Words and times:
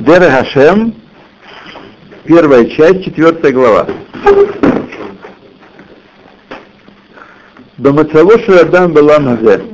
Дер 0.00 0.22
Хашем, 0.30 0.94
первая 2.24 2.64
часть, 2.66 3.04
четвертая 3.04 3.52
глава. 3.52 3.86
Бамацаво 7.76 8.38
Ширадам 8.38 8.92
Балам 8.92 9.36
Хазе. 9.36 9.64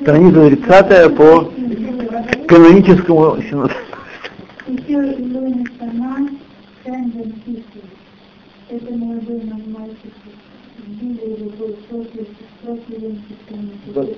Страница 0.00 0.56
30 0.56 1.16
по 1.16 1.52
каноническому 2.46 3.38
это 8.72 8.94
молодой 8.94 9.42
нам 9.44 9.62
мальчик, 9.70 10.12
сбили 10.92 11.40
его 11.40 11.50
после, 11.88 12.26
после, 12.62 12.96
после, 13.94 14.16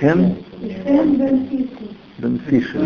Хен 0.00 0.36
Бен 2.18 2.38
Фишер. 2.46 2.82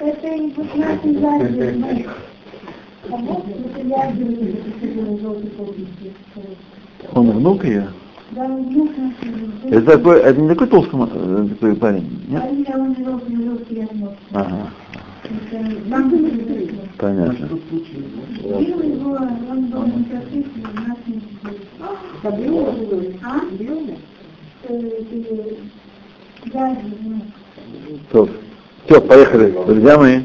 Это 0.00 0.30
прекрасный 0.54 1.14
задний. 1.16 2.06
Он 7.14 7.30
внук 7.30 7.64
ее? 7.64 7.88
Да, 8.30 8.44
он 8.44 8.68
внук. 8.68 8.90
Это 9.64 9.82
такой, 9.82 10.20
это 10.20 10.40
не 10.40 10.48
такой 10.48 10.66
толстый 10.68 11.00
э, 11.12 11.48
такой 11.50 11.74
парень, 11.76 12.08
нет? 12.28 12.42
А 14.32 14.40
Ага, 14.40 14.70
понятно. 16.98 17.48
То, 28.10 28.28
все, 28.86 29.00
поехали, 29.00 29.54
друзья 29.66 29.98
мои. 29.98 30.20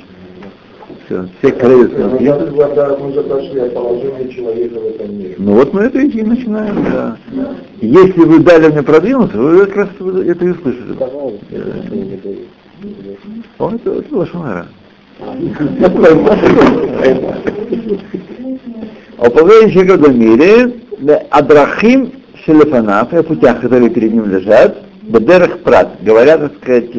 Все, 1.05 1.27
все 1.37 1.51
глаза 1.51 2.97
мы 2.99 3.09
уже 3.09 3.21
прошли 3.21 3.59
о 3.59 3.69
положении 3.69 4.27
человека 4.29 4.79
в 4.79 4.85
этом 4.85 5.17
мире. 5.17 5.35
Ну 5.37 5.53
вот 5.53 5.73
мы 5.73 5.81
это 5.81 5.99
и 5.99 6.23
начинаем, 6.23 6.83
да. 6.83 7.17
Если 7.79 8.21
вы 8.21 8.39
дали 8.39 8.69
мне 8.69 8.81
продвинуться, 8.81 9.37
вы 9.37 9.65
как 9.67 9.75
раз 9.75 9.89
это 9.99 10.45
и 10.45 10.49
услышали. 10.49 10.97
О, 13.59 13.71
это, 13.71 13.91
это 13.91 14.15
лошонара. 14.17 14.67
А 14.67 14.84
в 19.85 19.91
этом 19.91 20.19
мире, 20.19 20.73
Адрахим 21.29 22.11
Шелефанав, 22.45 23.13
о 23.13 23.23
путях, 23.23 23.61
которые 23.61 23.89
перед 23.89 24.13
ним 24.13 24.25
лежат, 24.25 24.77
Бедерах 25.03 25.59
Прат, 25.59 25.97
говорят, 26.01 26.41
так 26.41 26.53
сказать, 26.61 26.91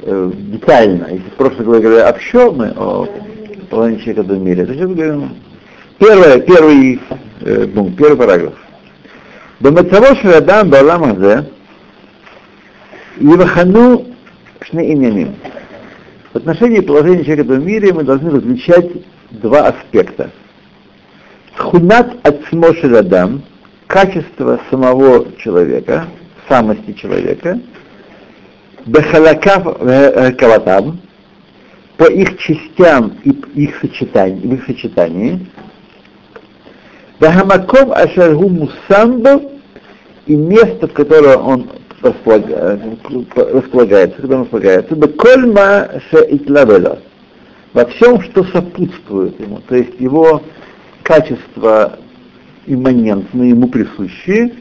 детально. 0.00 1.06
Если 1.10 1.30
в 1.30 1.34
прошлой 1.36 1.64
главе 1.64 1.82
говорили 1.82 2.08
общо 2.08 2.52
мы 2.52 2.72
о 2.76 3.08
положении 3.70 4.02
человека 4.02 4.22
в 4.22 4.38
мире, 4.38 4.66
то 4.66 4.74
сейчас 4.74 4.88
мы 4.88 4.94
говорим 4.94 5.30
Первое, 5.98 6.40
первый 6.40 7.00
э, 7.40 7.66
пункт, 7.68 7.96
первый 7.96 8.16
параграф. 8.16 8.54
Бамацаво 9.60 10.16
шрадам 10.16 10.68
балам 10.68 11.04
азе 11.04 11.48
Евахану 13.18 14.04
шне 14.60 14.92
иняним. 14.92 15.36
В 16.34 16.38
отношении 16.38 16.80
положения 16.80 17.24
человека 17.24 17.46
в 17.46 17.52
этом 17.52 17.64
мире 17.64 17.92
мы 17.92 18.02
должны 18.02 18.28
различать 18.28 18.90
два 19.30 19.68
аспекта. 19.68 20.32
Хунат 21.56 22.12
от 22.24 22.40
шрадам, 22.50 23.44
качество 23.86 24.60
самого 24.68 25.30
человека, 25.38 26.08
самости 26.48 26.92
человека, 26.94 27.60
бехалакав 28.84 29.76
э, 29.80 30.32
каватам, 30.32 30.98
по 31.98 32.10
их 32.10 32.36
частям 32.38 33.12
и 33.22 33.30
их 33.54 33.78
сочетании, 33.80 34.48
в 34.48 34.54
их 34.54 34.66
сочетании, 34.66 35.46
Бахамаком 37.20 37.92
Ашаргу 37.92 38.48
Мусамбо 38.48 39.40
и 40.26 40.34
место, 40.34 40.88
в 40.88 40.92
которое 40.94 41.36
он 41.36 41.70
располага- 42.04 42.98
располагается, 43.34 44.20
когда 44.20 44.36
он 44.36 44.42
располагается, 44.42 44.94
Бекольма 44.94 45.88
Шеитлавела, 46.10 47.00
во 47.72 47.86
всем, 47.86 48.20
что 48.22 48.44
сопутствует 48.44 49.40
ему, 49.40 49.60
то 49.66 49.74
есть 49.74 49.98
его 49.98 50.42
качества 51.02 51.98
имманентные, 52.66 53.50
ему 53.50 53.68
присущие, 53.68 54.52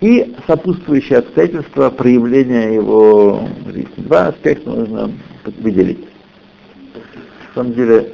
и 0.00 0.34
сопутствующие 0.46 1.20
обстоятельства 1.20 1.88
проявления 1.90 2.74
его 2.74 3.48
жизни. 3.66 3.88
Два 3.96 4.28
аспекта 4.28 4.68
нужно 4.70 5.12
выделить. 5.58 6.06
На 7.48 7.54
самом 7.54 7.72
деле, 7.74 8.12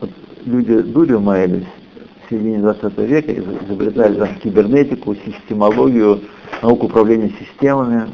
вот 0.00 0.10
люди 0.44 0.78
дурью 0.80 1.20
маялись 1.20 1.66
середине 2.28 2.58
20 2.58 2.98
века, 2.98 3.32
из- 3.32 3.44
изобретали 3.66 4.14
там 4.18 4.34
кибернетику, 4.36 5.14
системологию, 5.14 6.20
науку 6.62 6.86
управления 6.86 7.32
системами. 7.38 8.08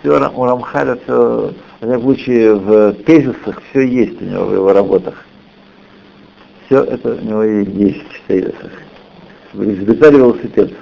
Все 0.00 0.16
у 0.34 0.44
Рамхаля 0.44 0.96
все, 1.04 1.52
во 1.80 1.86
всяком 1.86 2.02
случае, 2.02 2.54
в 2.54 2.92
тезисах 3.04 3.62
все 3.70 3.82
есть 3.82 4.20
у 4.20 4.24
него 4.24 4.44
в 4.46 4.54
его 4.54 4.72
работах. 4.72 5.24
Все 6.66 6.82
это 6.82 7.14
у 7.14 7.20
него 7.24 7.44
и 7.44 7.64
есть 7.70 8.02
в 8.02 8.26
тезисах. 8.26 8.72
Изобретали 9.54 10.16
велосипед. 10.16 10.72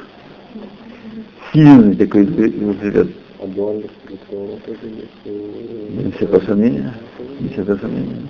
Сильный 1.52 1.96
такой 1.96 2.24
велосипед. 2.24 3.08
А 3.42 3.46
дуальность 3.46 3.90
тоже 4.06 4.78
есть. 4.84 6.04
Не 6.04 6.12
всякого 6.12 6.40
сомнения. 6.44 6.94
Не 7.40 7.48
всякого 7.48 7.76
сомнения. 7.78 8.22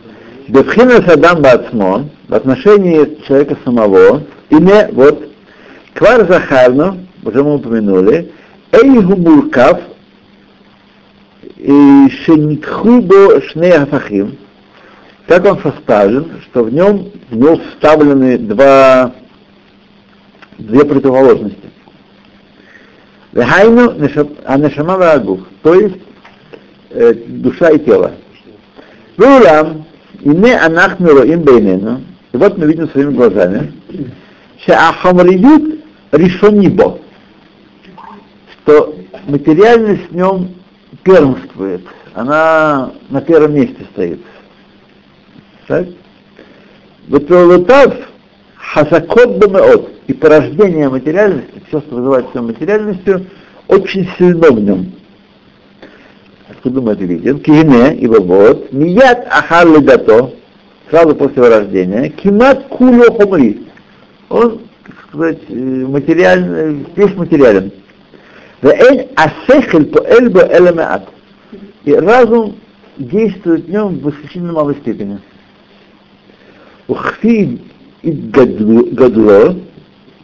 Бевхина 0.50 1.00
Садам 1.06 1.42
Бацмон 1.42 2.10
в 2.26 2.34
отношении 2.34 3.22
человека 3.24 3.56
самого, 3.64 4.24
имя 4.48 4.88
вот 4.92 5.30
Квар 5.94 6.26
Захарну, 6.26 7.06
уже 7.22 7.44
мы 7.44 7.54
упомянули, 7.54 8.32
Эйгу 8.72 9.16
Муркав, 9.16 9.80
и 11.56 12.08
Шеникхубо 12.24 13.40
Шнеафахим, 13.42 14.38
как 15.28 15.44
он 15.44 15.60
составлен, 15.60 16.40
что 16.42 16.64
в 16.64 16.74
нем, 16.74 17.12
в 17.30 17.36
него 17.36 17.56
вставлены 17.58 18.36
два, 18.38 19.12
две 20.58 20.84
противоположности. 20.84 21.70
Вехайну 23.32 23.94
Анешама 24.46 24.96
Вагух, 24.96 25.46
то 25.62 25.74
есть 25.74 25.98
э, 26.90 27.14
душа 27.14 27.70
и 27.70 27.78
тело. 27.78 28.14
Вулам, 29.16 29.84
и 30.20 30.28
не 30.28 30.52
анахну 30.52 31.14
роим 31.14 31.42
бейнену, 31.42 32.02
и 32.32 32.36
вот 32.36 32.58
мы 32.58 32.66
видим 32.66 32.88
своими 32.90 33.12
глазами, 33.12 33.72
шаахамриют 34.64 35.80
решонибо, 36.12 36.98
что 38.62 38.94
материальность 39.26 40.10
в 40.10 40.14
нем 40.14 40.54
первенствует, 41.02 41.82
она 42.14 42.92
на 43.08 43.20
первом 43.20 43.54
месте 43.54 43.86
стоит. 43.92 44.20
Так? 45.66 45.86
Ватуалутав 47.08 47.94
хасакот 48.56 49.38
бамеот, 49.38 49.90
и 50.06 50.12
порождение 50.12 50.88
материальности, 50.88 51.62
все, 51.68 51.80
что 51.80 51.94
вызывает 51.94 52.26
все 52.30 52.42
материальностью, 52.42 53.26
очень 53.68 54.08
сильно 54.18 54.48
в 54.50 54.60
нем. 54.60 54.92
Откуда 56.62 56.82
мы 56.82 56.92
это 56.92 57.04
видим? 57.04 57.40
Кине, 57.40 57.96
ибо 57.96 58.20
вот, 58.20 58.70
мият 58.70 59.26
ахар 59.30 59.66
ледато, 59.66 60.34
сразу 60.90 61.14
после 61.14 61.36
его 61.36 61.48
рождения, 61.48 62.10
кимат 62.10 62.66
кулю 62.68 63.10
хумри. 63.12 63.66
Он, 64.28 64.60
так 64.84 64.94
сказать, 65.08 65.38
э, 65.48 65.54
материальный, 65.54 66.86
весь 66.94 67.16
материален. 67.16 67.72
Вээн 68.60 69.06
асехель 69.16 69.86
по 69.86 70.00
эльбо 70.00 70.46
элемеат. 70.52 71.08
И 71.84 71.94
разум 71.94 72.56
действует 72.98 73.64
в 73.64 73.70
нем 73.70 73.98
в 74.00 74.10
исключительно 74.10 74.52
малой 74.52 74.74
степени. 74.82 75.18
Ухфи 76.88 77.58
и 78.02 78.10
гадло, 78.10 79.56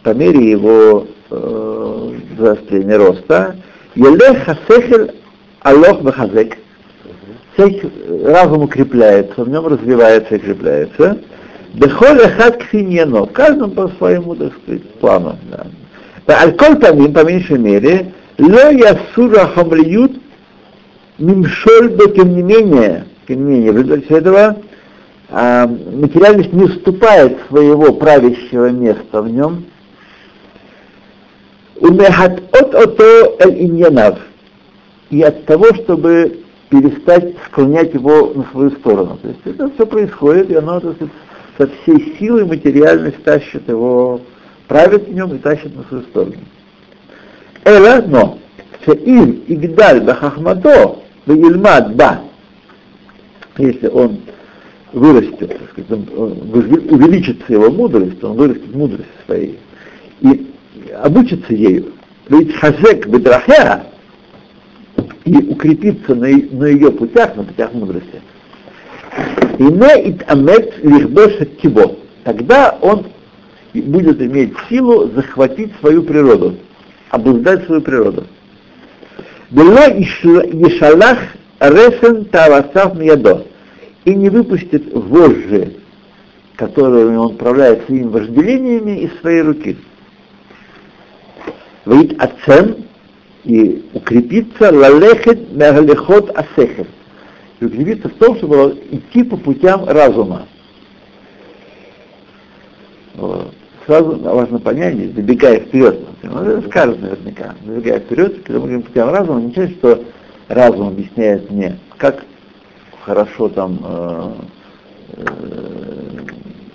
по 0.02 0.10
мере 0.10 0.50
его 0.50 1.06
э, 1.30 2.14
взросления, 2.36 2.96
роста, 2.96 3.56
елех 3.94 4.44
хасехель 4.44 5.12
алох 5.66 6.00
бахазек, 6.00 6.58
всякий 7.54 7.90
разум 8.24 8.62
укрепляется, 8.62 9.42
в 9.42 9.48
нем 9.48 9.66
развивается 9.66 10.36
и 10.36 10.38
укрепляется. 10.38 11.18
Бехоль 11.74 12.20
эхат 12.20 12.58
кфиньяно, 12.58 13.26
в 13.26 13.32
каждом 13.32 13.72
по 13.72 13.88
своему, 13.98 14.36
так 14.36 14.52
сказать, 14.62 14.88
плану. 15.00 15.36
Да. 15.50 16.40
Аль-коль 16.40 16.76
тамим, 16.78 17.12
по 17.12 17.24
меньшей 17.24 17.58
мере, 17.58 18.12
ло 18.38 18.70
ясура 18.70 19.48
хамлиют 19.54 20.12
мимшоль, 21.18 21.96
но 21.96 22.06
тем 22.06 22.34
не 22.36 22.42
менее, 22.42 23.06
тем 23.26 23.44
не 23.44 23.56
менее, 23.56 23.72
в 23.72 23.76
результате 23.78 24.14
этого 24.14 24.56
а, 25.30 25.66
материальность 25.66 26.52
не 26.52 26.64
уступает 26.64 27.38
своего 27.48 27.92
правящего 27.92 28.70
места 28.70 29.20
в 29.20 29.28
нем, 29.28 29.64
умехат 31.80 32.40
от 32.54 32.74
ото 32.74 33.36
эль 33.40 33.64
иньянав, 33.64 34.18
и 35.10 35.22
от 35.22 35.44
того, 35.44 35.66
чтобы 35.74 36.40
перестать 36.68 37.34
склонять 37.46 37.94
его 37.94 38.32
на 38.34 38.44
свою 38.50 38.70
сторону. 38.72 39.18
То 39.22 39.28
есть 39.28 39.40
это 39.44 39.70
все 39.70 39.86
происходит, 39.86 40.50
и 40.50 40.54
оно 40.56 40.80
сказать, 40.80 41.10
со 41.58 41.66
всей 41.68 42.16
силой 42.18 42.44
материальность 42.44 43.22
тащит 43.22 43.68
его, 43.68 44.20
правит 44.66 45.08
в 45.08 45.14
нем 45.14 45.34
и 45.34 45.38
тащит 45.38 45.74
на 45.76 45.84
свою 45.84 46.02
сторону. 46.04 46.36
Эла, 47.64 48.02
но, 48.06 48.38
им 48.86 49.42
игдаль 49.46 50.00
бахахмато, 50.02 50.96
ильмад 51.26 51.94
ба, 51.94 52.20
если 53.58 53.88
он 53.88 54.20
вырастет, 54.92 55.48
так 55.48 55.70
сказать, 55.70 56.10
он 56.16 56.32
увеличится 56.52 57.52
его 57.52 57.70
мудрость, 57.70 58.22
он 58.22 58.36
вырастет 58.36 58.74
мудрость 58.74 59.08
своей, 59.24 59.58
и 60.20 60.52
обучится 60.94 61.54
ею, 61.54 61.92
ведь 62.28 62.54
хазек 62.56 63.06
бедрахя, 63.06 63.86
и 65.26 65.36
укрепиться 65.48 66.14
на, 66.14 66.28
на 66.28 66.66
ее 66.66 66.92
путях, 66.92 67.34
на 67.36 67.42
путях 67.42 67.72
мудрости. 67.74 68.22
И 69.58 69.62
не 69.62 70.08
ит 70.10 70.24
амет 70.28 70.78
лихбеша 70.82 71.44
кибо. 71.46 71.96
Тогда 72.22 72.78
он 72.80 73.06
будет 73.74 74.22
иметь 74.22 74.54
силу 74.68 75.10
захватить 75.10 75.72
свою 75.80 76.04
природу, 76.04 76.56
обуздать 77.10 77.66
свою 77.66 77.82
природу. 77.82 78.26
Было 79.50 79.92
ешалах 79.96 81.18
ресен 81.60 82.26
тавасав 82.26 82.96
миядо. 82.96 83.46
И 84.04 84.14
не 84.14 84.30
выпустит 84.30 84.84
вожжи, 84.94 85.72
которыми 86.54 87.16
он 87.16 87.32
управляет 87.32 87.84
своими 87.86 88.06
вожделениями 88.06 89.00
из 89.00 89.20
своей 89.20 89.42
руки. 89.42 89.76
Вид 91.84 92.14
ацем 92.22 92.86
и 93.46 93.84
укрепиться 93.94 94.74
лалехет 94.74 95.52
мегалехот 95.52 96.36
асехет. 96.36 96.88
И 97.60 97.64
укрепиться 97.64 98.08
в 98.08 98.14
том, 98.14 98.36
чтобы 98.36 98.76
идти 98.90 99.22
по 99.22 99.36
путям 99.36 99.88
разума. 99.88 100.46
Вот. 103.14 103.52
Сразу 103.86 104.16
важно 104.16 104.58
понять, 104.58 104.96
забегая 105.14 105.60
вперед, 105.60 106.00
ну, 106.24 106.42
это 106.42 106.68
скажет 106.68 107.00
наверняка, 107.00 107.54
забегая 107.64 108.00
вперед, 108.00 108.42
когда 108.42 108.54
мы 108.54 108.66
говорим 108.66 108.82
путям 108.82 109.10
разума, 109.10 109.40
не 109.40 109.52
значит, 109.52 109.76
что 109.76 110.02
разум 110.48 110.88
объясняет 110.88 111.48
мне, 111.52 111.78
как 111.96 112.24
хорошо 113.04 113.48
там 113.48 113.78
э, 113.84 114.32
э, 115.18 115.22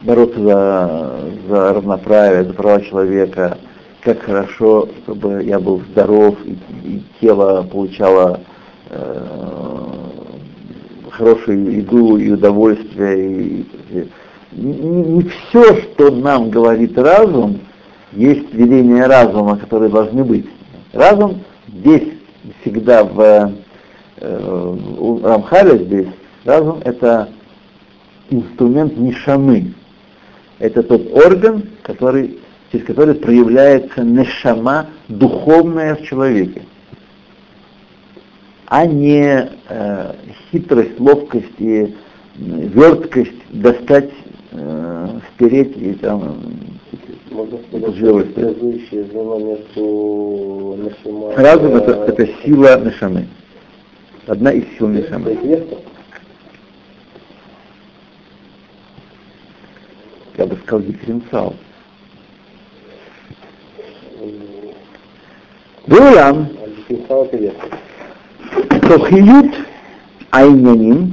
бороться 0.03 0.39
за, 0.39 1.19
за 1.49 1.73
равноправие, 1.73 2.45
за 2.45 2.53
права 2.53 2.81
человека, 2.81 3.57
как 4.01 4.23
хорошо, 4.23 4.89
чтобы 5.03 5.43
я 5.43 5.59
был 5.59 5.81
здоров, 5.91 6.35
и, 6.45 6.57
и 6.83 7.03
тело 7.19 7.63
получало 7.63 8.41
э, 8.89 9.27
хорошую 11.11 11.77
еду 11.77 12.17
и 12.17 12.31
удовольствие. 12.31 13.31
И, 13.31 13.65
и, 13.91 14.09
не, 14.53 15.23
все, 15.23 15.81
что 15.81 16.11
нам 16.11 16.49
говорит 16.49 16.97
разум, 16.97 17.59
есть 18.11 18.53
веления 18.53 19.07
разума, 19.07 19.57
которые 19.57 19.89
должны 19.89 20.23
быть. 20.23 20.45
Разум 20.93 21.41
здесь 21.67 22.09
всегда 22.61 23.03
в, 23.03 23.53
э, 24.17 24.75
у 24.97 25.19
здесь, 25.85 26.07
разум 26.43 26.79
это 26.83 27.29
инструмент 28.29 28.97
нишамы. 28.97 29.73
Это 30.59 30.83
тот 30.83 31.01
орган, 31.13 31.63
который 31.83 32.40
через 32.71 32.85
который 32.85 33.15
проявляется 33.15 34.01
нешама 34.01 34.87
духовная 35.07 35.95
в 35.95 36.03
человеке, 36.03 36.61
а 38.67 38.85
не 38.85 39.49
э, 39.67 40.13
хитрость, 40.51 40.99
ловкость 40.99 41.59
и 41.59 41.93
верткость 42.37 43.33
достать, 43.49 44.11
э, 44.51 45.19
спереть 45.33 45.75
и 45.77 45.93
там 45.93 46.37
Разум 51.37 51.75
это, 51.75 51.91
это 51.91 52.27
сила 52.43 52.79
Нешамы. 52.79 53.27
Одна 54.27 54.51
из 54.51 54.65
сил 54.77 54.87
Нешамы. 54.89 55.37
Я 60.37 60.45
бы 60.45 60.55
сказал 60.57 60.81
дифференциал. 60.81 61.55
ואולם, 65.90 66.44
תוכיות 68.88 69.46
העניינים 70.32 71.10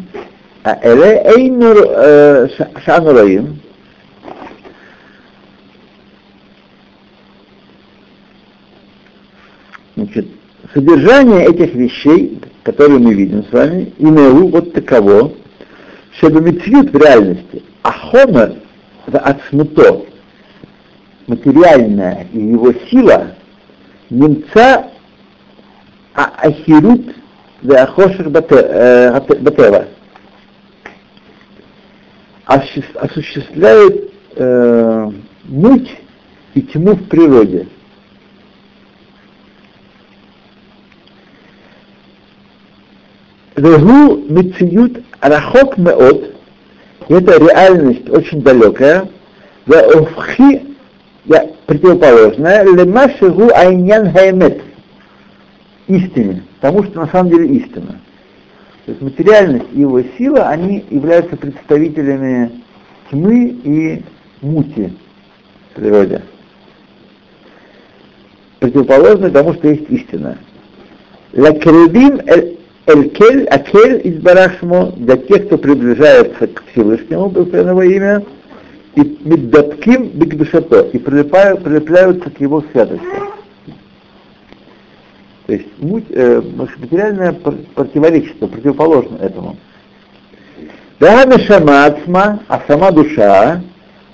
האלה 0.65 1.05
אין 1.05 1.61
שאנו 2.85 3.11
רואים 3.11 3.45
Значит, 9.95 10.27
содержание 10.73 11.45
этих 11.45 11.75
вещей, 11.75 12.39
которые 12.63 12.97
мы 12.99 13.13
видим 13.13 13.43
с 13.43 13.51
вами, 13.51 13.93
имею 13.99 14.47
вот 14.47 14.73
таково, 14.73 15.33
чтобы 16.17 16.41
мецвют 16.41 16.91
в 16.91 16.97
реальности, 16.97 17.61
а 17.83 17.91
хомер, 17.91 18.55
это 19.05 19.19
отсмуто, 19.19 20.01
материальная 21.27 22.27
и 22.33 22.39
его 22.39 22.73
сила, 22.89 23.35
немца 24.10 24.90
ахирут 26.14 27.14
веахоших 27.62 28.30
батева 28.30 29.86
осуществляет 32.44 34.10
э, 34.36 35.10
муть 35.44 35.90
и 36.54 36.62
тьму 36.62 36.94
в 36.94 37.08
природе. 37.08 37.68
Вегу 43.56 44.16
мециют 44.28 45.04
рахок 45.20 45.76
меот, 45.76 46.34
это 47.08 47.38
реальность 47.38 48.08
очень 48.08 48.40
далекая, 48.40 49.10
веохи 49.66 50.64
противоположное, 51.68 52.64
лемашигу 52.64 53.50
айнян 53.54 54.10
хаймет, 54.10 54.62
истине, 55.86 56.42
тому, 56.62 56.82
что 56.84 57.00
на 57.00 57.08
самом 57.08 57.30
деле 57.30 57.46
истина. 57.58 58.00
То 58.86 58.92
есть 58.92 59.02
материальность 59.02 59.66
и 59.74 59.80
его 59.80 60.02
сила, 60.16 60.48
они 60.48 60.82
являются 60.88 61.36
представителями 61.36 62.62
тьмы 63.10 63.48
и 63.64 64.02
мути 64.40 64.94
в 65.70 65.74
природе. 65.74 66.22
Противоположно 68.60 69.30
тому, 69.30 69.52
что 69.52 69.68
есть 69.68 69.90
истина. 69.90 70.38
Лакребим 71.34 72.22
эль-кель, 72.86 73.44
акель 73.44 74.00
из 74.04 74.22
барашмо, 74.22 74.92
для 74.96 75.18
тех, 75.18 75.46
кто 75.46 75.58
приближается 75.58 76.46
к 76.46 76.64
Всевышнему, 76.72 77.28
был 77.28 77.44
его 77.44 77.82
имя, 77.82 78.24
и 78.98 79.18
меддатким 79.24 80.08
бигдушато, 80.08 80.88
и 80.92 80.98
прилипают, 80.98 81.62
прилепляются 81.62 82.30
к 82.30 82.40
его 82.40 82.64
святости. 82.72 83.06
То 85.46 85.52
есть 85.52 85.66
э, 86.10 86.42
материальное 86.56 87.32
противоречие, 87.74 88.34
противоположно 88.34 89.18
этому. 89.18 89.56
Да 90.98 91.24
нашама 91.24 91.86
ацма, 91.86 92.40
а 92.48 92.60
сама 92.66 92.90
душа, 92.90 93.62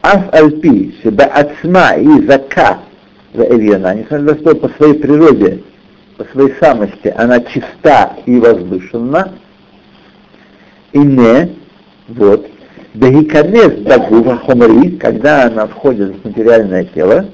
аф 0.03 0.33
альпи, 0.33 0.95
себя 1.03 1.25
ацма 1.27 1.97
и 1.97 2.27
зака 2.27 2.81
за 3.33 3.45
Эльяна, 3.45 3.95
несмотря 3.95 4.21
на 4.21 4.35
то, 4.35 4.55
по 4.55 4.69
своей 4.77 4.95
природе, 4.95 5.63
по 6.19 6.25
своей 6.27 6.55
самости, 6.61 7.13
она 7.17 7.41
чиста 7.41 8.17
и 8.27 8.39
возвышенна, 8.39 9.33
и 10.93 10.99
не, 10.99 11.57
вот, 12.09 12.47
да 12.95 13.09
и 13.09 13.25
конец 13.25 13.75
дагува 13.83 14.39
хомри, 14.39 14.97
когда 14.99 15.47
она 15.47 15.67
входит 15.67 16.17
в 16.17 16.25
материальное 16.25 16.85
тело, 16.85 17.27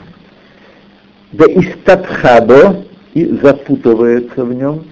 да 1.33 1.45
и 1.47 1.63
статхабо, 1.63 2.85
и 3.13 3.27
запутывается 3.43 4.45
в 4.45 4.55
нем, 4.55 4.85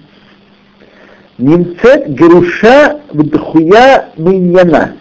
немцет 1.39 2.09
геруша 2.09 3.01
вдхуя 3.11 4.09
миньяна, 4.17 4.95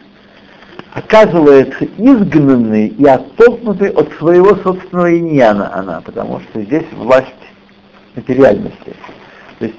оказывается 0.95 1.85
изгнанный 1.99 2.89
и 2.89 3.05
оттолкнутый 3.05 3.91
от 3.91 4.11
своего 4.15 4.57
собственного 4.57 5.19
иньяна 5.19 5.75
она, 5.75 6.01
потому 6.01 6.41
что 6.41 6.63
здесь 6.63 6.87
власть 6.93 7.27
материальности. 8.15 8.95
То 9.59 9.67
есть 9.67 9.77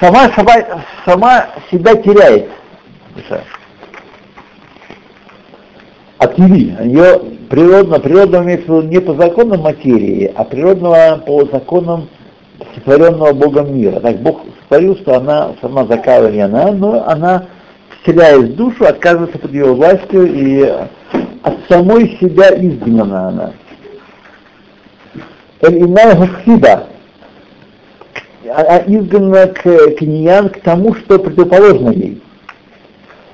сама, 0.00 0.30
сама, 0.34 0.84
сама 1.04 1.46
себя 1.70 1.94
теряет 1.96 2.48
душа. 3.14 3.42
Ативи, 6.18 6.76
ее 6.82 7.20
природно, 7.48 8.00
природно 8.00 8.38
имеется 8.38 8.72
в 8.72 8.76
виду 8.76 8.88
не 8.88 9.00
по 9.00 9.14
законам 9.14 9.60
материи, 9.60 10.30
а 10.34 10.44
природного 10.44 11.22
по 11.24 11.44
законам 11.46 12.08
сотворенного 12.74 13.32
Богом 13.32 13.76
мира. 13.76 14.00
Так 14.00 14.16
Бог 14.18 14.40
сотворил, 14.62 14.96
что 14.96 15.16
она 15.16 15.52
сама 15.60 15.86
закала 15.86 16.28
не 16.28 16.40
она, 16.40 16.72
но 16.72 17.04
она, 17.06 17.46
вселяясь 18.02 18.50
в 18.50 18.56
душу, 18.56 18.84
отказывается 18.84 19.38
под 19.38 19.52
его 19.52 19.74
властью, 19.74 20.26
и 20.26 20.62
от 21.42 21.54
самой 21.68 22.18
себя 22.20 22.50
изгнана 22.50 23.28
она. 23.28 23.52
Эль-Инай 25.60 26.16
Хасида, 26.16 26.86
изгнана 28.86 29.46
к, 29.46 29.62
к 29.62 30.50
к 30.50 30.60
тому, 30.62 30.94
что 30.94 31.18
противоположно 31.18 31.90
ей. 31.90 32.22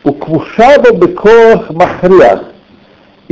У 0.03 0.13
Квушаба 0.13 0.95
Бекох 0.95 1.71
Махриах, 1.71 2.54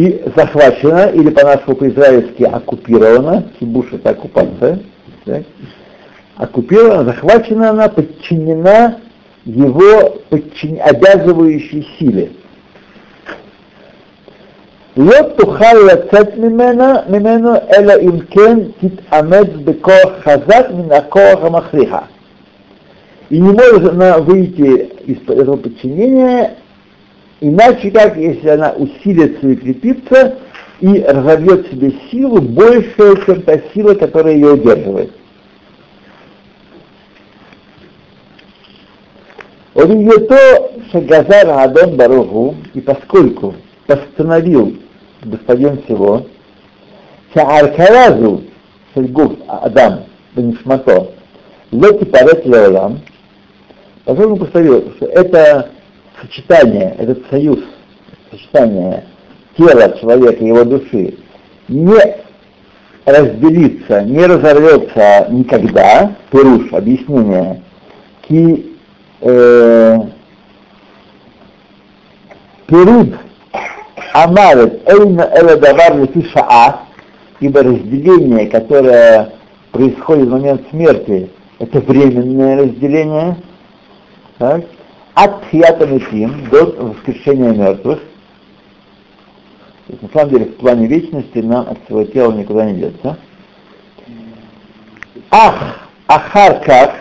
и 0.02 0.24
захвачена, 0.36 1.10
или 1.10 1.30
по-нашему 1.30 1.76
по-израильски 1.76 2.44
оккупирована, 2.44 3.50
кибуш 3.60 3.88
это 3.94 4.12
оккупация, 4.12 4.80
так? 5.26 5.44
оккупирована, 6.38 7.04
захвачена 7.06 7.72
она, 7.72 7.90
подчинена 7.90 9.00
его 9.46 10.22
подчин... 10.30 10.80
обязывающей 10.82 11.88
силе. 11.98 12.30
לא 14.98 15.22
תוכל 15.38 15.74
לצאת 15.94 16.38
ממנה, 16.38 16.94
ממנו, 17.10 17.50
אלא 17.78 17.94
אם 18.02 18.20
כן 18.20 18.60
תתאמץ 18.80 19.48
בכוח 19.64 20.10
חזק 20.24 20.68
מן 20.74 20.92
הכוח 20.92 21.44
המכריחה. 21.44 22.02
И 23.30 23.40
не 23.40 23.52
может 23.52 23.92
она 23.92 24.20
выйти 24.20 24.90
из 25.06 25.30
этого 25.30 25.58
подчинения, 25.58 26.56
иначе 27.43 27.91
как, 27.91 28.17
если 28.17 28.49
она 28.49 28.73
усилится 28.73 29.49
и 29.49 29.57
крепится, 29.57 30.39
и 30.81 31.01
разовьет 31.01 31.71
себе 31.71 31.93
силу 32.11 32.41
больше, 32.41 33.25
чем 33.27 33.43
та 33.43 33.61
сила, 33.75 33.95
которая 33.95 34.35
ее 34.35 34.53
удерживает. 34.53 35.13
Вот 39.75 39.89
ее 39.89 40.19
то, 40.27 40.73
Шагазар 40.93 41.51
Адон 41.51 41.97
Баруху, 41.97 42.57
и 42.75 42.81
поскольку 42.81 43.55
постановил 43.87 44.77
господин 45.23 45.83
всего, 45.83 46.27
Шааркаразу 47.35 48.45
Шельгуф 48.95 49.33
Адам 49.49 50.05
Бенишмато 50.37 51.09
Локи 51.73 52.05
Парет 52.05 52.45
Леолам, 52.45 53.01
поскольку 54.05 54.37
постановил, 54.37 54.93
что 54.97 55.07
это 55.07 55.71
сочетание, 56.23 56.95
этот 56.99 57.29
союз, 57.29 57.59
сочетание 58.31 59.05
тела 59.57 59.97
человека 59.99 60.43
и 60.43 60.49
его 60.49 60.65
души 60.65 61.15
не 61.69 62.01
разделится, 63.05 64.03
не 64.03 64.25
разорвется 64.25 65.27
никогда, 65.31 66.17
Перуш, 66.31 66.73
объяснение, 66.73 67.63
ки 68.23 68.77
э, 69.21 69.99
Перуд 72.67 73.15
Амарет 74.15 74.89
Эйна 74.89 75.29
Эла 75.35 75.57
Давар 75.57 76.09
Шаа, 76.33 76.81
ибо 77.41 77.63
разделение, 77.63 78.47
которое 78.47 79.33
происходит 79.73 80.29
в 80.29 80.33
момент 80.33 80.63
смерти, 80.71 81.31
это 81.59 81.81
временное 81.81 82.65
разделение, 82.65 83.37
так? 84.39 84.65
От 85.15 85.45
Хиятамитим 85.51 86.49
до 86.51 86.65
воскрешения 86.65 87.53
мертвых. 87.53 88.01
То 89.87 89.93
есть, 89.93 90.03
на 90.03 90.09
самом 90.09 90.31
деле, 90.31 90.45
в 90.47 90.57
плане 90.57 90.87
вечности 90.87 91.39
нам 91.39 91.69
от 91.69 91.79
своего 91.87 92.05
тела 92.11 92.33
никуда 92.33 92.65
не 92.67 92.81
деться. 92.81 93.19
Ах, 95.31 95.89
Ахарках, 96.07 96.93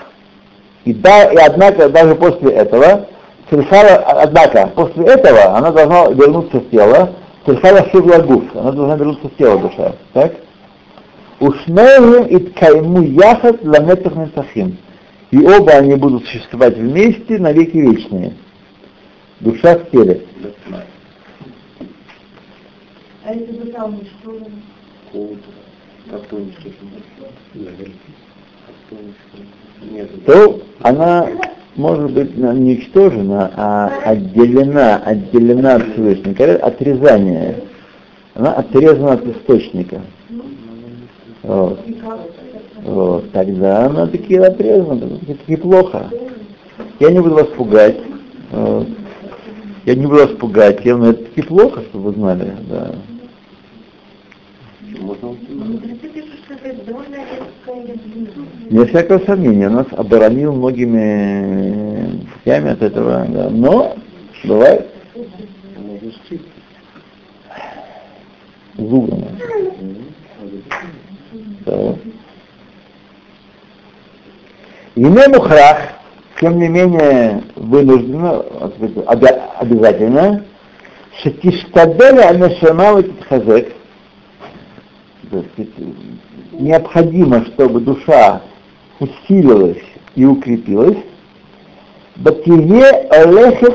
и, 0.86 0.94
да, 0.94 1.26
и 1.26 1.38
однако 1.38 1.90
даже 1.90 2.16
после 2.16 2.52
этого, 2.52 3.08
Цельхара, 3.50 3.98
однако, 3.98 4.68
после 4.76 5.06
этого 5.06 5.56
она 5.56 5.72
должна 5.72 6.08
вернуться 6.10 6.60
в 6.60 6.70
тело, 6.70 7.14
Цельхара 7.46 7.88
Шивлагуф, 7.92 8.56
она 8.56 8.72
должна 8.72 8.96
вернуться 8.96 9.28
в 9.28 9.36
тело 9.36 9.60
душа, 9.60 9.94
так? 10.14 10.34
Ушнеем 11.40 12.26
и 12.28 12.38
ткайму 12.38 13.02
яхат 13.02 13.64
ламетах 13.64 14.16
нецахим. 14.16 14.78
И 15.32 15.38
оба 15.40 15.72
они 15.74 15.96
будут 15.96 16.26
существовать 16.26 16.78
вместе 16.78 17.40
на 17.40 17.52
веки 17.52 17.78
вечные. 17.78 18.34
Душа 19.40 19.78
в 19.78 19.90
теле. 19.90 20.22
А 23.24 23.34
если 23.34 23.54
бы 23.54 23.72
там 23.72 24.00
что 24.20 24.38
то 30.26 30.62
она 30.82 31.28
может 31.76 32.12
быть 32.12 32.36
не 32.36 32.46
уничтожена, 32.46 33.52
а 33.56 33.88
отделена, 34.04 34.98
отделена 34.98 35.76
от 35.76 35.94
Всевышнего. 35.94 36.56
Отрезание. 36.56 37.64
Она 38.36 38.54
отрезана 38.54 39.14
от 39.14 39.26
источника. 39.26 40.02
Вот. 41.44 41.80
Вот. 42.84 43.32
Тогда 43.32 43.86
она 43.86 44.08
таки 44.08 44.36
отрезана, 44.36 45.18
таки 45.20 45.56
плохо. 45.56 46.10
Я 47.00 47.12
не 47.12 47.20
буду 47.20 47.36
вас 47.36 47.48
пугать. 47.48 47.98
Вот. 48.52 48.88
Я 49.86 49.96
не 49.96 50.06
буду 50.06 50.18
вас 50.18 50.32
пугать, 50.38 50.86
я, 50.86 50.98
но 50.98 51.10
это 51.10 51.24
таки 51.24 51.42
плохо, 51.42 51.82
чтобы 51.90 52.12
вы 52.12 52.14
знали. 52.14 52.54
Да. 52.70 52.92
Не 58.70 58.86
всякого 58.86 59.20
сомнения, 59.26 59.70
нас 59.70 59.88
оборонил 59.92 60.54
многими 60.54 62.26
путями 62.34 62.72
от 62.72 62.82
этого, 62.82 63.26
да. 63.30 63.50
но 63.50 63.96
бывает 64.44 64.88
зубами. 68.78 69.28
Да. 71.66 71.96
Ине 75.02 75.28
мухрах, 75.30 75.80
тем 76.40 76.60
не 76.60 76.68
менее, 76.68 77.42
вынуждено, 77.56 78.46
обязательно, 79.58 80.46
шатиштаделя 81.24 82.30
анешамава 82.30 83.04
хазек, 83.28 83.74
необходимо, 86.52 87.46
чтобы 87.46 87.80
душа 87.80 88.44
усилилась 89.00 89.82
и 90.14 90.24
укрепилась, 90.24 91.00
бативе 92.18 92.86
олехет 93.10 93.74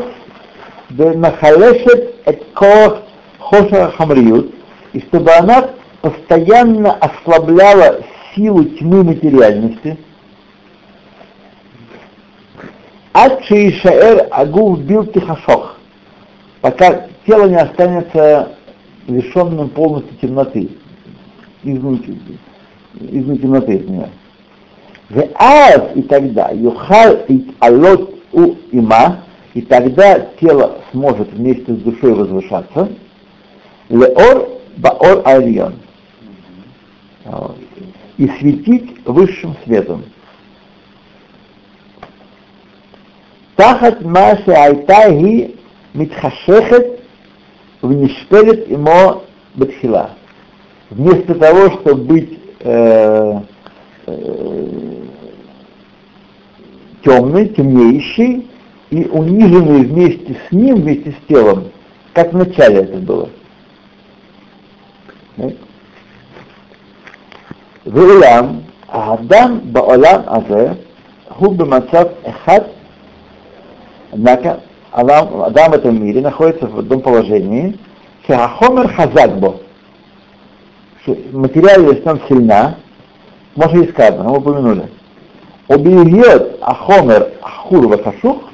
нахалешет 0.91 2.15
эт 2.25 2.45
коах 2.55 3.03
хоша 3.41 3.91
хамриют, 3.99 4.55
и 4.93 5.01
чтобы 5.01 5.33
она 5.33 5.71
постоянно 6.03 6.93
ослабляла 6.93 8.05
силу 8.33 8.63
тьмы 8.63 9.03
материальности, 9.03 9.99
Адши 13.19 13.71
Ишаэр 13.71 14.29
Агув 14.31 14.81
бил 14.81 15.07
тихашох, 15.07 15.79
пока 16.61 17.07
тело 17.27 17.49
не 17.49 17.57
останется 17.57 18.51
лишенным 19.09 19.71
полностью 19.71 20.15
темноты, 20.21 20.69
изнутри, 21.63 22.19
изнутри 23.01 23.43
темноты 23.43 23.77
от 23.77 23.89
нее. 23.89 24.09
Веаз 25.09 25.93
и 25.95 26.03
тогда 26.03 26.51
юхал 26.51 27.17
и 27.29 27.55
алот 27.61 28.17
у 28.33 28.55
има, 28.73 29.21
и 29.55 29.63
тогда 29.63 30.21
тело 30.39 30.83
сможет 30.93 31.33
вместе 31.33 31.73
с 31.73 31.79
душой 31.79 32.13
возвышаться. 32.13 32.91
Леор 33.89 34.47
баор 34.77 35.23
альон. 35.25 35.77
И 38.19 38.29
светить 38.39 39.07
высшим 39.07 39.57
светом. 39.65 40.05
תחת 43.56 44.02
מה 44.02 44.28
שהייתה 44.46 44.98
היא 44.98 45.48
מתחשכת 45.96 46.84
ונשפלת 47.84 48.60
עמו 48.68 49.22
בתחילה. 49.58 50.06
Вместо 50.92 51.36
того, 51.36 51.72
чтобы 51.72 52.04
быть 52.04 52.40
э, 52.60 53.34
э, 54.08 54.12
темной, 57.04 57.48
темнеющей 57.50 58.48
и 58.90 59.06
униженной 59.06 59.86
вместе 59.86 60.36
с 60.48 60.52
ним, 60.52 60.82
вместе 60.82 61.12
с 61.12 61.28
телом, 61.28 61.72
как 62.14 62.34
в 62.34 62.38
начале 62.38 62.80
это 62.82 62.98
было. 62.98 63.28
ואולם, 67.88 68.46
האדם 68.88 69.60
בעולם 69.64 70.22
הזה 70.28 70.68
הוא 71.38 71.56
במצב 71.56 72.04
אחד 72.24 72.60
Однако 74.11 74.61
Адам, 74.93 75.43
Адам 75.43 75.73
в 75.73 75.75
этом 75.75 76.03
мире 76.03 76.21
находится 76.21 76.67
в 76.67 76.89
том 76.89 77.01
положении, 77.01 77.79
Хахомер 78.27 78.89
Хазакбо, 78.89 79.61
что 81.03 81.17
материальность 81.33 82.03
там 82.05 82.21
сильна, 82.29 82.77
может 83.55 83.77
и 83.77 83.91
сказано, 83.91 84.31
мы 84.31 84.39
упомянули. 84.39 84.89
Обильет 85.69 86.59
Ахомер 86.61 87.33
Ахур 87.43 87.89
Вахашух, 87.89 88.51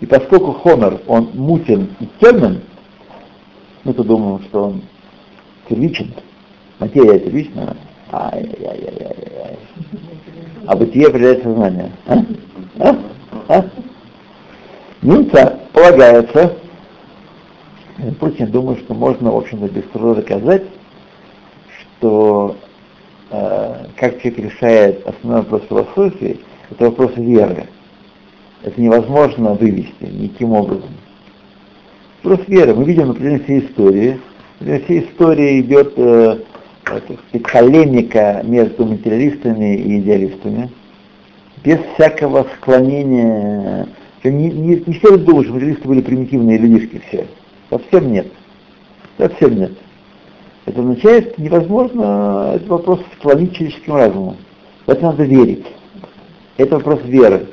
и 0.00 0.06
поскольку 0.06 0.52
Хомер, 0.52 1.00
он 1.06 1.30
мутен 1.34 1.94
и 2.00 2.08
темен, 2.20 2.60
мы-то 3.84 4.02
думаем, 4.02 4.42
что 4.44 4.64
он 4.64 4.82
первичен, 5.68 6.12
материя 6.78 7.18
первичная, 7.18 7.76
ай-яй-яй-яй-яй. 8.12 9.58
А 10.66 10.76
бытие 10.76 11.08
определяет 11.08 11.42
сознание. 11.42 11.92
А? 12.06 12.18
А? 12.80 12.96
А? 13.48 13.64
Немца 15.04 15.60
полагается, 15.74 16.56
Путин 18.18 18.50
думаю, 18.50 18.78
что 18.78 18.94
можно, 18.94 19.30
в 19.30 19.36
общем-то, 19.36 19.68
без 19.68 19.84
труда 19.92 20.22
доказать, 20.22 20.62
что 21.68 22.56
э, 23.30 23.74
как 23.96 24.22
человек 24.22 24.38
решает 24.38 25.06
основной 25.06 25.42
вопрос 25.42 25.62
философии, 25.68 26.40
это 26.70 26.86
вопрос 26.86 27.12
веры. 27.16 27.66
Это 28.62 28.80
невозможно 28.80 29.52
вывести 29.52 30.04
никаким 30.04 30.52
образом. 30.52 30.88
Вопрос 32.22 32.48
веры. 32.48 32.74
Мы 32.74 32.84
видим, 32.84 33.08
например, 33.08 33.44
всей 33.44 33.60
истории. 33.60 34.18
Например, 34.58 34.84
всей 34.84 35.04
истории 35.04 35.60
идет 35.60 35.92
э, 35.98 36.38
сказать, 36.80 37.04
полемика 37.52 38.40
между 38.42 38.86
материалистами 38.86 39.76
и 39.76 39.98
идеалистами, 39.98 40.70
без 41.62 41.78
всякого 41.94 42.46
склонения. 42.56 43.86
Не, 44.24 44.50
не, 44.50 44.76
не 44.86 44.92
все 44.94 45.18
думают, 45.18 45.46
что 45.46 45.54
материалисты 45.54 45.86
были 45.86 46.00
примитивные 46.00 46.56
людишки 46.56 47.00
все. 47.08 47.26
Совсем 47.68 48.10
нет. 48.10 48.26
Совсем 49.18 49.54
нет. 49.54 49.72
Это 50.64 50.80
означает, 50.80 51.32
что 51.32 51.42
невозможно 51.42 52.52
этот 52.54 52.68
вопрос 52.68 53.00
склонить 53.18 53.54
человеческим 53.54 53.94
разумом. 53.96 54.36
В 54.86 54.90
это 54.90 55.02
надо 55.02 55.24
верить. 55.24 55.66
Это 56.56 56.76
вопрос 56.76 57.00
веры. 57.04 57.48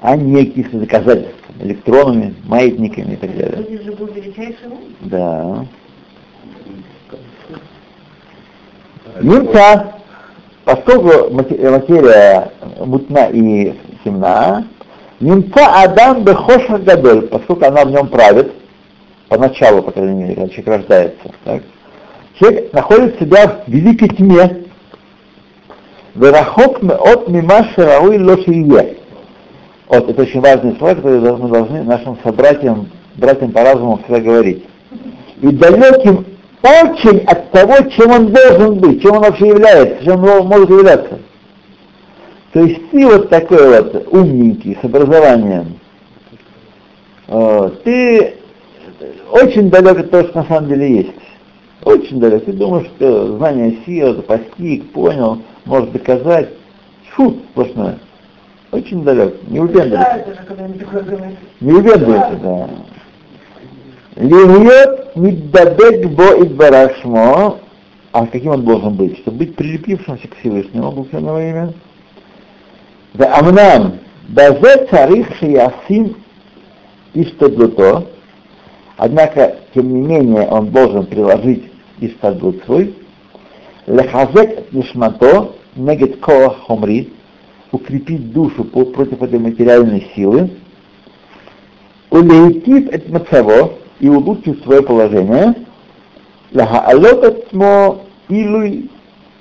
А 0.00 0.14
не 0.16 0.44
каких-то 0.44 0.78
доказательств, 0.78 1.34
электронами, 1.60 2.34
маятниками 2.44 3.14
и 3.14 3.16
так 3.16 3.34
далее. 3.34 3.56
Люди 3.66 3.82
же 3.82 3.92
был 3.92 4.06
величайший. 4.08 4.56
Да. 5.00 5.66
Немца, 9.22 9.94
поскольку 10.66 11.32
мате- 11.32 11.70
материя 11.70 12.52
мутна 12.84 13.28
и 13.28 13.74
темна, 14.04 14.66
немца 15.20 15.82
Адам 15.82 16.22
бехоша 16.22 16.78
гадоль, 16.78 17.26
поскольку 17.28 17.64
она 17.64 17.84
в 17.84 17.90
нем 17.90 18.08
правит, 18.08 18.52
поначалу, 19.28 19.82
по 19.82 19.90
крайней 19.90 20.22
мере, 20.22 20.34
когда 20.34 20.48
человек 20.50 20.68
рождается, 20.68 21.28
так, 21.44 21.62
человек 22.38 22.72
находит 22.72 23.18
себя 23.18 23.62
в 23.66 23.70
великой 23.70 24.08
тьме, 24.08 24.64
Верахок 26.14 26.78
от 26.82 27.28
мима 27.28 27.66
шарауи 27.74 28.18
лошие. 28.18 28.98
Вот, 29.88 30.08
это 30.08 30.22
очень 30.22 30.40
важные 30.40 30.76
слова, 30.76 30.94
которые 30.94 31.20
мы 31.20 31.48
должны 31.48 31.82
нашим 31.82 32.16
собратьям, 32.22 32.88
братьям 33.16 33.50
по 33.50 33.62
разуму 33.62 33.98
всегда 34.04 34.20
говорить. 34.20 34.64
И 35.42 35.48
далеким 35.48 36.24
очень 36.62 37.18
от 37.26 37.50
того, 37.50 37.74
чем 37.90 38.10
он 38.10 38.32
должен 38.32 38.78
быть, 38.78 39.02
чем 39.02 39.16
он 39.16 39.22
вообще 39.22 39.48
является, 39.48 40.04
чем 40.04 40.24
он 40.24 40.46
может 40.46 40.70
являться. 40.70 41.18
То 42.54 42.60
есть 42.60 42.88
ты 42.92 43.04
вот 43.04 43.30
такой 43.30 43.82
вот 43.82 44.06
умненький, 44.12 44.78
с 44.80 44.84
образованием, 44.84 45.76
э, 47.26 47.70
ты 47.82 48.34
очень 49.32 49.70
далек 49.70 49.98
от 49.98 50.10
того, 50.12 50.28
что 50.28 50.38
на 50.38 50.44
самом 50.44 50.68
деле 50.68 50.98
есть. 50.98 51.10
Очень 51.82 52.20
далек. 52.20 52.44
Ты 52.44 52.52
думаешь, 52.52 52.86
что 52.96 53.36
знание 53.38 53.78
сила, 53.84 54.22
постиг, 54.22 54.88
понял, 54.92 55.42
может 55.64 55.90
доказать. 55.90 56.50
Фу, 57.10 57.38
сплошное. 57.50 57.98
Очень 58.70 59.02
далек. 59.02 59.34
Не 59.48 59.58
говорят. 59.58 60.24
Не 61.60 61.72
убедуйся, 61.72 62.38
да. 62.40 62.68
Линиот 64.14 65.16
миддабек 65.16 66.08
бо 66.12 66.36
и 66.36 66.44
барашмо. 66.44 67.58
А 68.12 68.26
каким 68.28 68.52
он 68.52 68.64
должен 68.64 68.94
быть? 68.94 69.18
Чтобы 69.18 69.38
быть 69.38 69.56
прилепившимся 69.56 70.28
к 70.28 70.36
Всевышнему, 70.36 70.92
благословенного 70.92 71.50
имя. 71.50 71.74
Амнам, 73.18 74.00
базе 74.28 74.86
царих 74.90 75.36
шиясим 75.36 76.16
иштадлуто. 77.14 78.06
Однако, 78.96 79.56
тем 79.72 79.88
не 79.94 80.00
менее, 80.00 80.48
он 80.48 80.70
должен 80.70 81.06
приложить 81.06 81.70
иштадлут 82.00 82.64
свой. 82.64 82.94
Лехазек 83.86 84.72
нишмато 84.72 85.52
негет 85.76 86.18
коа 86.18 86.50
хомри. 86.50 87.12
Укрепить 87.70 88.32
душу 88.32 88.64
против 88.64 89.22
этой 89.22 89.38
материальной 89.38 90.10
силы. 90.14 90.50
Улейтив 92.10 92.88
это 92.88 93.12
мацаво 93.12 93.74
и 94.00 94.08
улучшить 94.08 94.62
свое 94.64 94.82
положение. 94.82 95.54
Лахаалот 96.52 97.24
атмо 97.24 98.00
илуй 98.28 98.90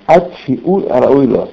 от 0.06 0.32
шиур 0.46 0.92
арауило. 0.92 1.50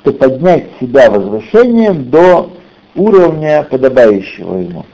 Что 0.00 0.12
поднять 0.12 0.66
себя 0.80 1.10
возвышением 1.10 2.10
до 2.10 2.50
уровня, 2.94 3.66
подобающего 3.70 4.56
ему. 4.56 4.86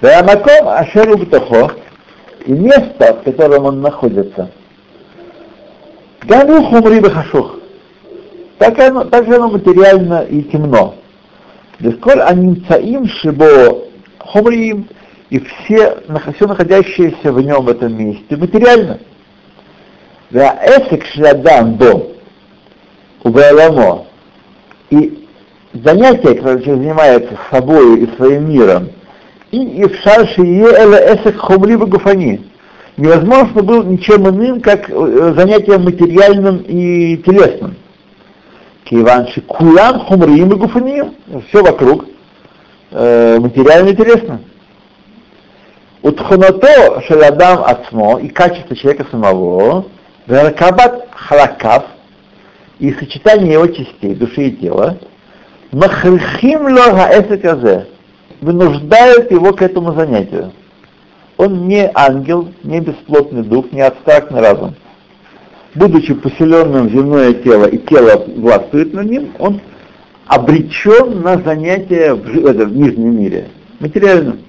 Ваямаком 0.00 0.68
Ашеру 0.68 1.16
Бтахо 1.16 1.72
и 2.44 2.52
место, 2.52 3.14
в 3.14 3.22
котором 3.24 3.64
он 3.64 3.80
находится. 3.80 4.50
Гану 6.22 6.64
хумри 6.64 7.00
бахашух. 7.00 7.58
Так 8.58 8.78
оно, 8.78 9.04
так 9.04 9.26
же 9.26 9.36
оно 9.36 9.50
материально 9.50 10.22
и 10.22 10.42
темно. 10.42 10.96
Десколь 11.78 12.20
анимцаим 12.20 13.06
шибо 13.06 13.78
хумриим 14.18 14.88
и 15.30 15.38
все, 15.38 15.98
все 16.34 16.46
находящиеся 16.46 17.32
в 17.32 17.40
нем 17.40 17.64
в 17.64 17.68
этом 17.68 17.96
месте 17.96 18.36
материально. 18.36 18.98
Да 20.30 20.58
эсек 20.64 21.04
шлядам 21.06 21.76
до 21.76 22.12
убаламо 23.22 24.06
и 24.90 25.26
занятие, 25.72 26.34
которое 26.34 26.62
человек 26.62 26.82
занимается 26.82 27.38
собой 27.50 28.00
и 28.00 28.16
своим 28.16 28.48
миром, 28.50 28.88
и 29.50 29.82
ифшар 29.82 30.28
шие 30.28 30.64
эле 30.64 31.14
эсек 31.14 31.38
хумри 31.38 31.76
гуфани. 31.76 32.44
Невозможно 32.96 33.62
было 33.62 33.82
ничем 33.82 34.26
иным, 34.28 34.60
как 34.60 34.88
э, 34.88 35.34
занятием 35.36 35.84
материальным 35.84 36.64
и 36.66 37.18
телесным. 37.18 37.76
Киванши 38.84 39.42
кулам 39.42 40.00
хумриим 40.00 40.50
и 40.52 40.54
гуфаниим. 40.54 41.14
Все 41.48 41.62
вокруг 41.62 42.06
э, 42.90 43.38
материально 43.38 43.90
и 43.90 43.96
телесно. 43.96 44.40
Утхонато 46.02 47.02
шеладам 47.02 47.64
ацмо 47.64 48.18
и 48.18 48.28
качество 48.28 48.74
человека 48.74 49.06
самого, 49.10 49.86
веракабат 50.26 51.08
халакав 51.12 51.84
и 52.78 52.92
сочетание 52.92 53.54
его 53.54 53.66
частей, 53.66 54.14
души 54.14 54.48
и 54.48 54.56
тела, 54.56 54.98
махрихим 55.72 56.66
ло 56.66 56.94
хаэсэказэ, 56.94 57.86
вынуждают 58.40 59.30
его 59.30 59.52
к 59.52 59.62
этому 59.62 59.94
занятию. 59.94 60.52
Он 61.36 61.66
не 61.68 61.90
ангел, 61.94 62.48
не 62.62 62.80
бесплотный 62.80 63.42
дух, 63.42 63.70
не 63.72 63.82
абстрактный 63.82 64.40
разум. 64.40 64.74
Будучи 65.74 66.14
поселенным 66.14 66.88
в 66.88 66.92
земное 66.92 67.34
тело 67.34 67.66
и 67.66 67.76
тело 67.78 68.24
властвует 68.36 68.94
над 68.94 69.10
ним, 69.10 69.32
он 69.38 69.60
обречен 70.26 71.20
на 71.20 71.38
занятие 71.38 72.14
в, 72.14 72.46
это, 72.46 72.64
в 72.64 72.72
нижнем 72.74 73.20
мире, 73.20 73.48
материальном. 73.80 74.40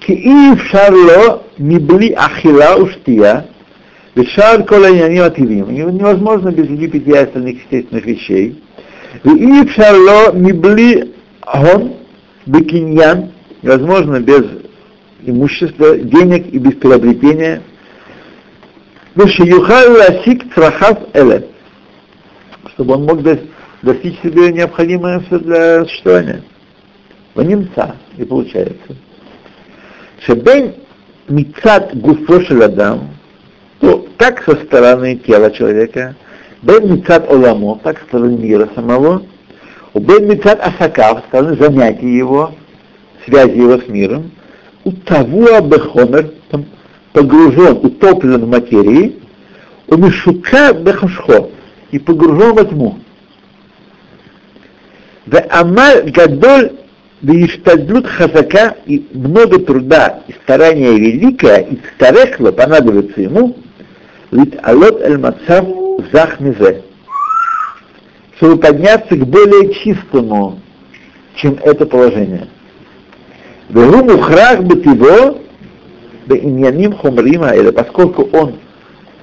Киив 0.00 0.62
шарло 0.64 1.42
мибли 1.58 2.12
ахила 2.12 2.82
уштия, 2.82 3.46
вишар 4.14 4.64
кола 4.64 4.90
иняним 4.90 5.24
ативим. 5.24 5.70
Невозможно 5.70 6.50
без 6.50 6.68
еды, 6.68 6.88
питья 6.88 7.20
и 7.20 7.24
остальных 7.24 7.62
естественных 7.62 8.04
вещей. 8.04 8.62
Киив 9.22 9.72
шарло 9.72 10.32
мибли 10.32 11.12
гон 11.52 11.94
бекиньян. 12.46 13.32
Невозможно 13.62 14.20
без 14.20 14.44
имущества, 15.22 15.96
денег 15.96 16.52
и 16.52 16.58
без 16.58 16.74
приобретения. 16.74 17.62
Вишиюхал 19.14 19.92
ласик 19.92 20.52
трахав 20.54 20.98
эле. 21.14 21.48
Чтобы 22.74 22.94
он 22.94 23.04
мог 23.04 23.20
дос- 23.20 23.48
достичь 23.82 24.18
себе 24.22 24.52
необходимое 24.52 25.20
все 25.20 25.38
для 25.38 25.84
существования. 25.84 26.42
В 27.34 27.42
немца 27.42 27.96
и 28.16 28.24
получается. 28.24 28.96
Шебен 30.26 30.74
мицат 31.28 31.96
гуфо 31.96 32.40
адам, 32.64 33.00
то 33.00 33.21
как 34.22 34.44
со 34.44 34.54
стороны 34.66 35.16
тела 35.16 35.50
человека, 35.50 36.14
бен 36.62 36.94
мицат 36.94 37.28
оламо, 37.28 37.80
так 37.82 37.98
со 37.98 38.04
стороны 38.04 38.38
мира 38.38 38.68
самого, 38.72 39.24
у 39.94 39.98
бен 39.98 40.28
мицат 40.28 40.60
асакав, 40.60 41.22
со 41.22 41.26
стороны 41.26 41.56
занятий 41.56 42.18
его, 42.18 42.54
связи 43.24 43.56
его 43.56 43.78
с 43.78 43.88
миром, 43.88 44.30
у 44.84 44.92
того 44.92 45.56
абехомер, 45.56 46.30
там, 46.52 46.66
погружен, 47.12 47.78
утоплен 47.82 48.44
в 48.44 48.48
материи, 48.48 49.20
у 49.88 49.96
Мишука 49.96 50.72
бехашхо, 50.72 51.50
и 51.90 51.98
погружен 51.98 52.54
во 52.54 52.64
тьму. 52.64 52.98
В 55.26 55.36
Амаль 55.50 56.12
Гадоль 56.12 56.70
Виштадлют 57.22 58.06
Хазака 58.06 58.76
и 58.86 59.04
много 59.14 59.58
труда 59.58 60.20
и 60.28 60.32
старания 60.44 60.96
великое, 60.96 61.58
и 61.58 61.78
старехло 61.96 62.52
понадобится 62.52 63.20
ему, 63.20 63.56
лит 64.32 64.58
алот 64.62 65.00
эль 65.02 65.18
мацав 65.18 65.66
захмизе, 66.10 66.82
чтобы 68.36 68.56
подняться 68.56 69.14
к 69.14 69.26
более 69.26 69.72
чистому, 69.74 70.58
чем 71.36 71.58
это 71.62 71.86
положение. 71.86 72.48
Вегу 73.68 74.02
мухрах 74.02 74.62
бытиво, 74.62 75.38
да 76.26 76.36
иньяним 76.36 76.94
хумрима, 76.94 77.50
или 77.50 77.70
поскольку 77.70 78.28
он 78.32 78.54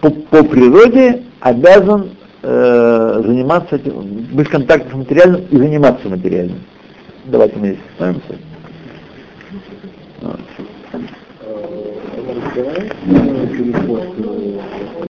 по, 0.01 0.09
по 0.09 0.43
природе 0.43 1.23
обязан 1.39 2.11
э, 2.43 3.21
заниматься 3.25 3.75
этим, 3.75 4.27
быть 4.31 4.47
в 4.47 4.51
контакте 4.51 4.89
с 4.89 4.93
материальным 4.93 5.41
и 5.49 5.57
заниматься 5.57 6.07
материальным. 6.07 6.61
Давайте 7.25 7.57
мы 7.57 7.67
здесь 7.67 7.79
остановимся. 7.93 8.37
Вот. 10.21 10.39